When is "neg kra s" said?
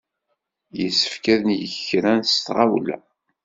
1.47-2.35